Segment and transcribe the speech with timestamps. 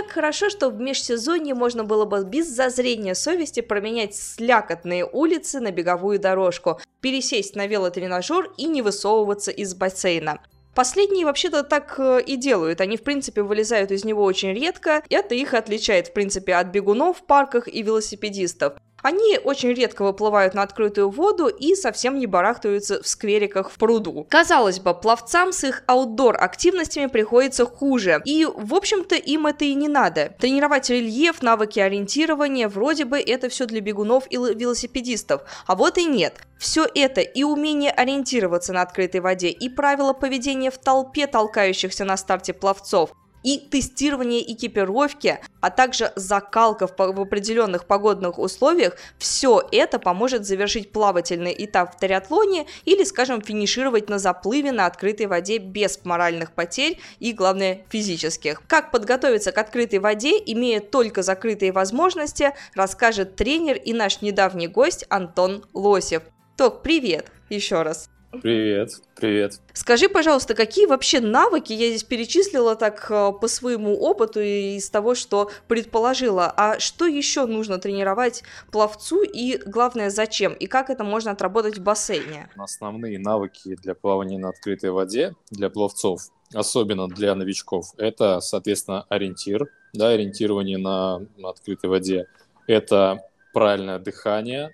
[0.00, 5.72] Как хорошо, что в межсезонье можно было бы без зазрения совести променять слякотные улицы на
[5.72, 10.40] беговую дорожку, пересесть на велотренажер и не высовываться из бассейна.
[10.74, 12.80] Последние вообще-то так э, и делают.
[12.80, 15.02] Они, в принципе, вылезают из него очень редко.
[15.10, 18.78] Это их отличает, в принципе, от бегунов в парках и велосипедистов.
[19.02, 24.26] Они очень редко выплывают на открытую воду и совсем не барахтаются в сквериках в пруду.
[24.28, 28.20] Казалось бы, пловцам с их аутдор-активностями приходится хуже.
[28.24, 30.34] И, в общем-то, им это и не надо.
[30.38, 35.42] Тренировать рельеф, навыки ориентирования, вроде бы это все для бегунов и велосипедистов.
[35.66, 36.34] А вот и нет.
[36.58, 42.18] Все это и умение ориентироваться на открытой воде, и правила поведения в толпе толкающихся на
[42.18, 49.98] старте пловцов, и тестирование экипировки, а также закалка в, в определенных погодных условиях, все это
[49.98, 55.98] поможет завершить плавательный этап в триатлоне или, скажем, финишировать на заплыве на открытой воде без
[56.04, 58.62] моральных потерь и, главное, физических.
[58.66, 65.04] Как подготовиться к открытой воде, имея только закрытые возможности, расскажет тренер и наш недавний гость
[65.08, 66.22] Антон Лосев.
[66.56, 68.10] Ток, привет еще раз.
[68.30, 69.60] Привет, привет.
[69.72, 74.88] Скажи, пожалуйста, какие вообще навыки я здесь перечислила так э, по своему опыту и из
[74.88, 81.02] того, что предположила, а что еще нужно тренировать пловцу и, главное, зачем, и как это
[81.02, 82.48] можно отработать в бассейне?
[82.56, 86.22] Основные навыки для плавания на открытой воде для пловцов,
[86.54, 92.28] особенно для новичков, это, соответственно, ориентир, да, ориентирование на, на открытой воде,
[92.68, 94.72] это правильное дыхание,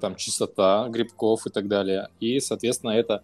[0.00, 2.08] там чистота грибков и так далее.
[2.20, 3.22] И, соответственно, это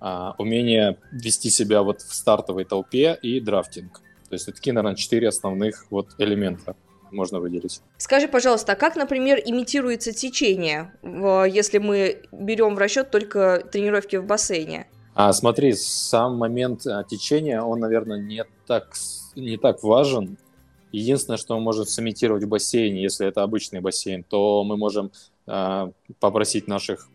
[0.00, 4.00] а, умение вести себя вот в стартовой толпе и драфтинг.
[4.28, 6.76] То есть это такие, наверное, четыре основных вот элемента
[7.10, 7.80] можно выделить.
[7.96, 14.26] Скажи, пожалуйста, а как, например, имитируется течение, если мы берем в расчет только тренировки в
[14.26, 14.88] бассейне?
[15.14, 18.94] А, смотри, сам момент а, течения, он, наверное, не так,
[19.36, 20.36] не так важен.
[20.90, 25.12] Единственное, что мы можем сымитировать в бассейне, если это обычный бассейн, то мы можем
[25.46, 27.08] попросить наших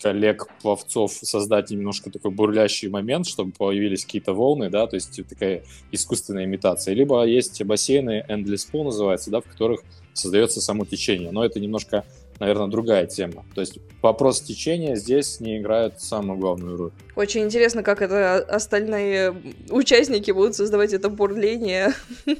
[0.00, 6.44] коллег-пловцов создать немножко такой бурлящий момент, чтобы появились какие-то волны, да, то есть такая искусственная
[6.44, 6.94] имитация.
[6.94, 9.82] Либо есть бассейны, endless pool называется, да, в которых
[10.12, 12.04] создается само течение, но это немножко,
[12.38, 13.44] наверное, другая тема.
[13.54, 16.92] То есть вопрос течения здесь не играет самую главную роль.
[17.16, 19.34] Очень интересно, как это остальные
[19.70, 21.92] участники будут создавать это бурление.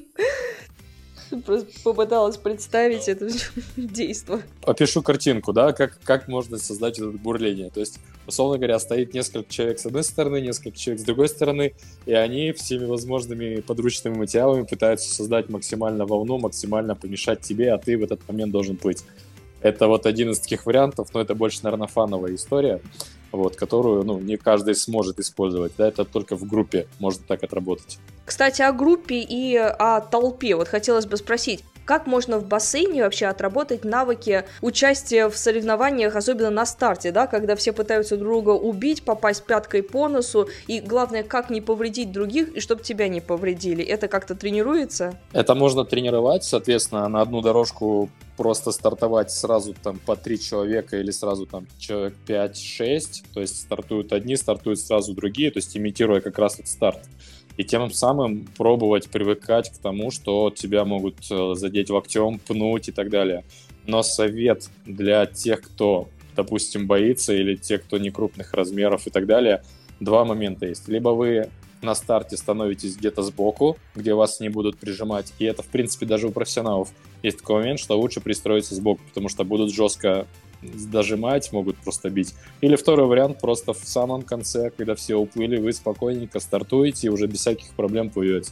[1.85, 3.29] Попыталась представить это
[3.77, 4.43] действо.
[4.65, 7.71] Опишу картинку, да, как, как можно создать это бурление.
[7.71, 11.75] То есть, условно говоря, стоит несколько человек с одной стороны, несколько человек с другой стороны,
[12.07, 17.97] и они всеми возможными подручными материалами пытаются создать максимально волну, максимально помешать тебе, а ты
[17.99, 19.05] в этот момент должен плыть.
[19.61, 22.81] Это вот один из таких вариантов, но это больше, наверное, фановая история
[23.37, 25.73] вот, которую ну, не каждый сможет использовать.
[25.77, 27.99] Да, это только в группе можно так отработать.
[28.25, 30.55] Кстати, о группе и о толпе.
[30.57, 36.51] Вот хотелось бы спросить, как можно в бассейне вообще отработать навыки участия в соревнованиях, особенно
[36.51, 41.51] на старте, да, когда все пытаются друга убить, попасть пяткой по носу, и главное, как
[41.51, 43.85] не повредить других, и чтобы тебя не повредили.
[43.85, 45.19] Это как-то тренируется?
[45.33, 51.11] Это можно тренировать, соответственно, на одну дорожку просто стартовать сразу там по три человека или
[51.11, 56.39] сразу там человек 5-6, то есть стартуют одни, стартуют сразу другие, то есть имитируя как
[56.39, 57.01] раз этот старт.
[57.57, 62.93] И тем самым пробовать привыкать к тому, что тебя могут э, задеть локтем, пнуть и
[62.93, 63.45] так далее.
[63.87, 69.27] Но совет для тех, кто, допустим, боится, или тех, кто не крупных размеров и так
[69.27, 69.63] далее,
[70.01, 70.89] два момента есть.
[70.89, 71.49] Либо вы
[71.85, 75.33] на старте становитесь где-то сбоку, где вас не будут прижимать.
[75.39, 76.89] И это, в принципе, даже у профессионалов
[77.23, 80.27] есть такой момент, что лучше пристроиться сбоку, потому что будут жестко
[80.63, 82.35] дожимать, могут просто бить.
[82.61, 87.27] Или второй вариант, просто в самом конце, когда все уплыли, вы спокойненько стартуете и уже
[87.27, 88.51] без всяких проблем плывете.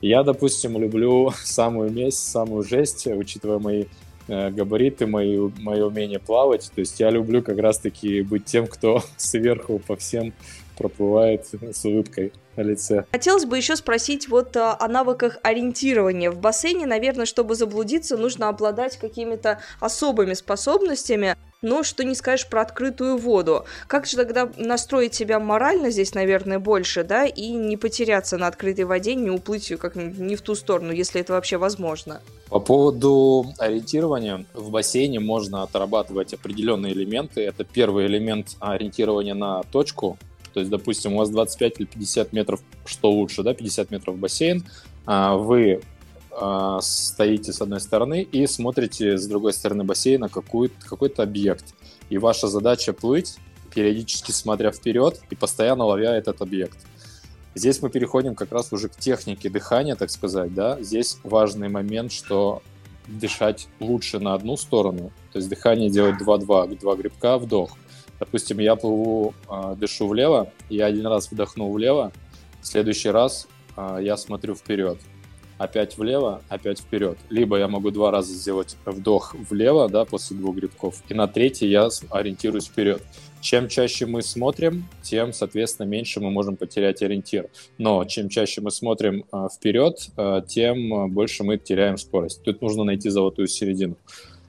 [0.00, 3.84] Я, допустим, люблю самую месть, самую жесть, учитывая мои
[4.28, 6.70] э, габариты, мои, мое умение плавать.
[6.74, 10.32] То есть я люблю как раз-таки быть тем, кто сверху по всем
[10.76, 13.04] проплывает с улыбкой на лице.
[13.12, 16.30] Хотелось бы еще спросить вот а, о навыках ориентирования.
[16.30, 21.36] В бассейне, наверное, чтобы заблудиться, нужно обладать какими-то особыми способностями.
[21.62, 23.64] но что не скажешь про открытую воду.
[23.86, 28.84] Как же тогда настроить себя морально здесь, наверное, больше, да, и не потеряться на открытой
[28.84, 32.20] воде, не уплыть как не в ту сторону, если это вообще возможно?
[32.50, 37.40] По поводу ориентирования, в бассейне можно отрабатывать определенные элементы.
[37.40, 40.18] Это первый элемент ориентирования на точку,
[40.54, 44.64] то есть, допустим, у вас 25 или 50 метров, что лучше, да, 50 метров бассейн,
[45.04, 45.82] а вы
[46.30, 51.74] а, стоите с одной стороны и смотрите с другой стороны бассейна какой-то объект.
[52.08, 53.36] И ваша задача плыть,
[53.74, 56.78] периодически смотря вперед и постоянно ловя этот объект.
[57.56, 60.80] Здесь мы переходим как раз уже к технике дыхания, так сказать, да.
[60.80, 62.62] Здесь важный момент, что
[63.08, 67.76] дышать лучше на одну сторону, то есть дыхание делать 2-2, два грибка, вдох.
[68.20, 72.12] Допустим, я плыву, э, дышу влево, я один раз вдохнул влево,
[72.60, 73.46] в следующий раз
[73.76, 74.98] э, я смотрю вперед.
[75.58, 77.16] Опять влево, опять вперед.
[77.30, 81.68] Либо я могу два раза сделать вдох влево, да, после двух грибков, и на третий
[81.68, 83.02] я ориентируюсь вперед.
[83.40, 87.50] Чем чаще мы смотрим, тем, соответственно, меньше мы можем потерять ориентир.
[87.76, 92.42] Но чем чаще мы смотрим э, вперед, э, тем больше мы теряем скорость.
[92.42, 93.96] Тут нужно найти золотую середину.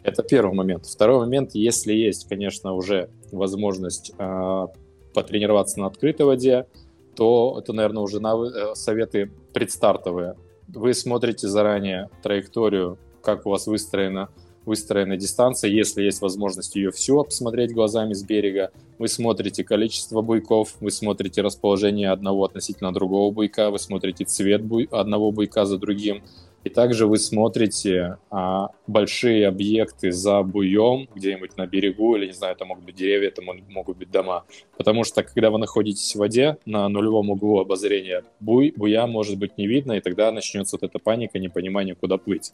[0.06, 0.86] Это первый момент.
[0.86, 4.68] Второй момент, если есть, конечно, уже возможность э,
[5.16, 6.68] потренироваться на открытой воде,
[7.16, 8.40] то это, наверное, уже нав...
[8.42, 10.36] Э, советы предстартовые.
[10.68, 14.30] Вы смотрите заранее траекторию, как у вас выстроена,
[14.64, 18.70] выстроена дистанция, если есть возможность ее всю посмотреть глазами с берега.
[19.00, 24.88] Вы смотрите количество буйков, вы смотрите расположение одного относительно другого буйка, вы смотрите цвет буй...
[24.92, 26.22] одного буйка за другим,
[26.66, 32.56] и также вы смотрите а, большие объекты за буем, где-нибудь на берегу, или, не знаю,
[32.56, 34.46] это могут быть деревья, это могут быть дома.
[34.76, 39.60] Потому что, когда вы находитесь в воде, на нулевом углу обозрения буй, буя может быть
[39.60, 42.52] не видно, и тогда начнется вот эта паника, непонимание, куда плыть.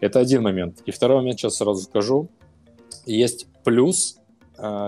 [0.00, 0.82] Это один момент.
[0.84, 2.28] И второй момент сейчас сразу скажу.
[3.06, 4.18] Есть плюс,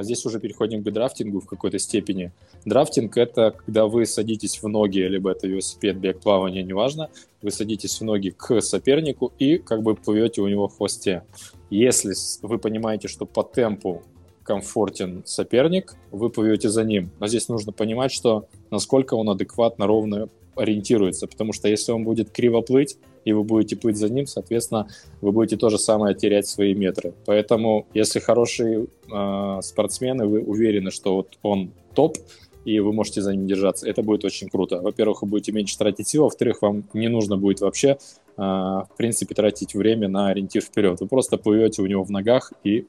[0.02, 2.32] здесь уже переходим к драфтингу в какой-то степени–
[2.64, 7.11] Драфтинг— это когда вы садитесь в ноги, либо это велосипед, бег, плавание, неважно,
[7.43, 11.25] вы садитесь в ноги к сопернику и как бы плывете у него в хвосте.
[11.69, 14.02] Если вы понимаете, что по темпу
[14.43, 17.10] комфортен соперник, вы плывете за ним.
[17.20, 22.31] Но здесь нужно понимать, что насколько он адекватно, ровно ориентируется, потому что если он будет
[22.31, 24.88] криво плыть, и вы будете плыть за ним, соответственно,
[25.21, 27.15] вы будете то же самое терять свои метры.
[27.26, 32.19] Поэтому, если хорошие э, спортсмены, вы уверены, что вот он топ,
[32.65, 33.88] и вы можете за ним держаться.
[33.88, 34.81] Это будет очень круто.
[34.81, 37.99] Во-первых, вы будете меньше тратить сил, во-вторых, вам не нужно будет вообще,
[38.37, 41.00] а, в принципе, тратить время на ориентир вперед.
[41.00, 42.87] Вы просто плывете у него в ногах и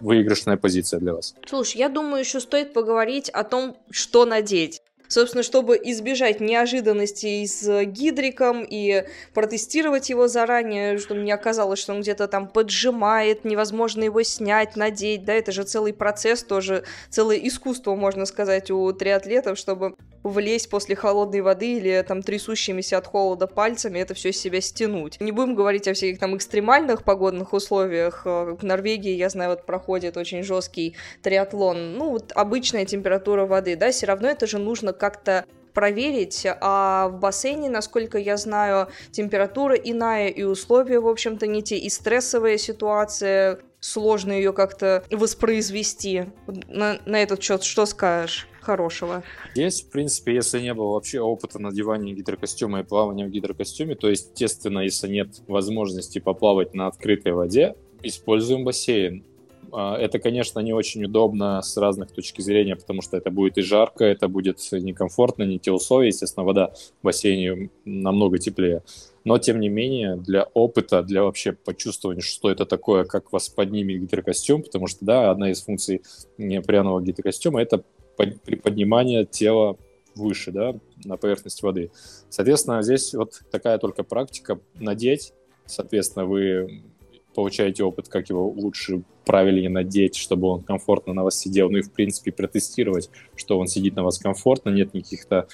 [0.00, 1.34] выигрышная позиция для вас.
[1.46, 4.79] Слушай, я думаю, еще стоит поговорить о том, что надеть.
[5.10, 12.02] Собственно, чтобы избежать неожиданностей с гидриком и протестировать его заранее, чтобы не оказалось, что он
[12.02, 17.96] где-то там поджимает, невозможно его снять, надеть, да, это же целый процесс тоже, целое искусство,
[17.96, 23.98] можно сказать, у триатлетов, чтобы влезть после холодной воды или там трясущимися от холода пальцами
[23.98, 25.20] это все с себя стянуть.
[25.20, 28.22] Не будем говорить о всяких там экстремальных погодных условиях.
[28.24, 31.94] Э, в Норвегии, я знаю, вот проходит очень жесткий триатлон.
[31.94, 37.20] Ну, вот обычная температура воды, да, все равно это же нужно как-то проверить, а в
[37.20, 43.60] бассейне, насколько я знаю, температура иная и условия, в общем-то, не те, и стрессовая ситуация,
[43.80, 46.24] сложно ее как-то воспроизвести.
[46.68, 48.48] На, на этот счет что скажешь?
[48.70, 49.22] Хорошего?
[49.54, 54.08] Здесь, в принципе, если не было вообще опыта надевания гидрокостюма и плавания в гидрокостюме, то,
[54.08, 59.24] естественно, если нет возможности поплавать на открытой воде, используем бассейн.
[59.72, 63.62] А, это, конечно, не очень удобно с разных точек зрения, потому что это будет и
[63.62, 66.08] жарко, это будет некомфортно, не те условия.
[66.08, 68.82] Естественно, вода в бассейне намного теплее.
[69.24, 74.00] Но, тем не менее, для опыта, для вообще почувствования, что это такое, как вас поднимет
[74.02, 76.02] гидрокостюм, потому что, да, одна из функций
[76.36, 77.84] пряного гидрокостюма– это
[78.26, 79.76] приподнимание тела
[80.14, 80.74] выше, да,
[81.04, 81.90] на поверхность воды.
[82.28, 85.32] Соответственно, здесь вот такая только практика надеть,
[85.66, 86.82] соответственно, вы
[87.34, 91.82] получаете опыт, как его лучше правильнее надеть, чтобы он комфортно на вас сидел, ну и,
[91.82, 95.46] в принципе, протестировать, что он сидит на вас комфортно, нет никаких-то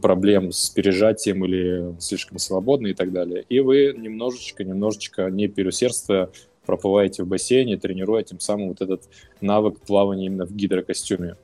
[0.00, 3.44] проблем с пережатием или слишком свободно и так далее.
[3.48, 6.30] И вы немножечко, немножечко, не переусердствуя,
[6.64, 9.04] проплываете в бассейне, тренируя тем самым вот этот
[9.40, 11.36] навык плавания именно в гидрокостюме.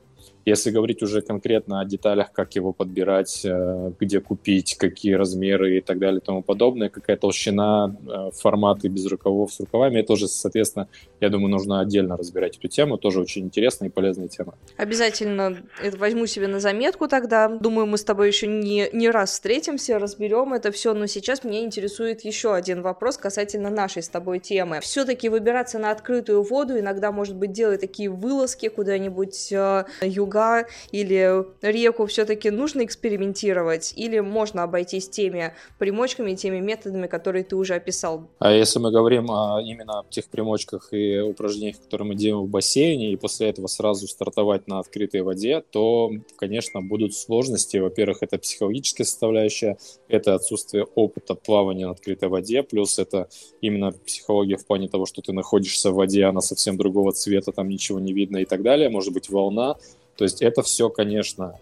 [0.45, 5.81] Если говорить уже конкретно о деталях, как его подбирать, э, где купить, какие размеры и
[5.81, 10.27] так далее и тому подобное, какая толщина, э, форматы без рукавов с рукавами, это уже,
[10.27, 10.87] соответственно,
[11.21, 12.97] я думаю, нужно отдельно разбирать эту тему.
[12.97, 14.55] Тоже очень интересная и полезная тема.
[14.75, 17.47] Обязательно это возьму себе на заметку тогда.
[17.47, 20.93] Думаю, мы с тобой еще не, не раз встретимся, разберем это все.
[20.93, 24.81] Но сейчас меня интересует еще один вопрос касательно нашей с тобой темы.
[24.81, 29.85] Все-таки выбираться на открытую воду иногда, может быть, делать такие вылазки куда-нибудь э,
[30.33, 37.55] юга или реку все-таки нужно экспериментировать или можно обойтись теми примочками, теми методами, которые ты
[37.55, 38.29] уже описал?
[38.39, 43.11] А если мы говорим о, именно тех примочках и упражнениях, которые мы делаем в бассейне,
[43.11, 47.77] и после этого сразу стартовать на открытой воде, то, конечно, будут сложности.
[47.77, 53.27] Во-первых, это психологическая составляющая, это отсутствие опыта плавания на открытой воде, плюс это
[53.61, 57.69] именно психология в плане того, что ты находишься в воде, она совсем другого цвета, там
[57.69, 59.75] ничего не видно и так далее, может быть волна.
[60.17, 61.55] То есть это все, конечно,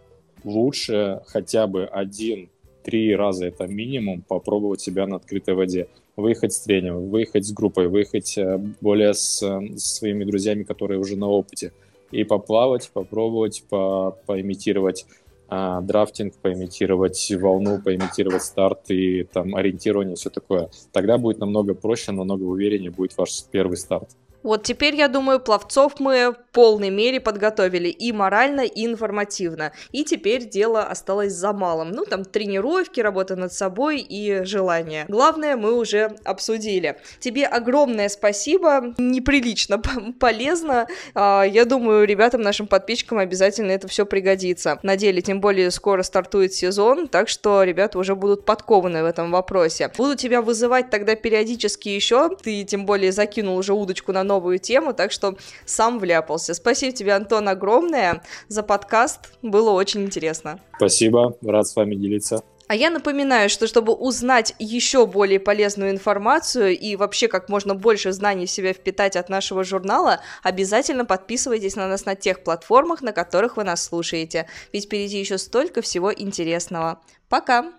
[0.43, 5.87] лучше хотя бы один-три раза это минимум попробовать себя на открытой воде.
[6.17, 10.99] Выехать с тренером, выехать с группой, выехать э, более с, э, с своими друзьями, которые
[10.99, 11.71] уже на опыте.
[12.11, 15.05] И поплавать, попробовать, по, поимитировать
[15.53, 20.69] а, драфтинг, поимитировать волну, поимитировать старт и там ориентирование, все такое.
[20.93, 24.09] Тогда будет намного проще, намного увереннее будет ваш первый старт.
[24.43, 29.71] Вот теперь, я думаю, пловцов мы полной мере подготовили и морально, и информативно.
[29.91, 31.91] И теперь дело осталось за малым.
[31.91, 35.05] Ну, там, тренировки, работа над собой и желание.
[35.07, 36.97] Главное мы уже обсудили.
[37.19, 39.81] Тебе огромное спасибо, неприлично
[40.19, 40.87] полезно.
[41.15, 44.79] А, я думаю, ребятам, нашим подписчикам обязательно это все пригодится.
[44.83, 49.31] На деле, тем более, скоро стартует сезон, так что ребята уже будут подкованы в этом
[49.31, 49.91] вопросе.
[49.97, 52.35] Буду тебя вызывать тогда периодически еще.
[52.35, 56.40] Ты, тем более, закинул уже удочку на новую тему, так что сам вляпался.
[56.53, 59.33] Спасибо тебе, Антон, огромное за подкаст.
[59.41, 60.59] Было очень интересно.
[60.77, 62.43] Спасибо, рад с вами делиться.
[62.71, 68.13] А я напоминаю, что чтобы узнать еще более полезную информацию и вообще как можно больше
[68.13, 73.11] знаний в себя впитать от нашего журнала, обязательно подписывайтесь на нас на тех платформах, на
[73.11, 74.47] которых вы нас слушаете.
[74.71, 77.01] Ведь впереди еще столько всего интересного.
[77.27, 77.73] Пока!